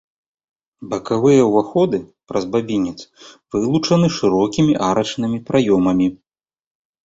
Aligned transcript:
Бакавыя 0.93 1.43
ўваходы 1.49 1.97
праз 2.33 2.43
бабінец 2.57 2.95
вылучаны 3.53 4.07
шырокімі 4.19 4.73
арачнымі 4.89 5.37
праёмамі. 5.51 6.07